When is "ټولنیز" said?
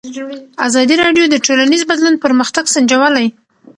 1.45-1.81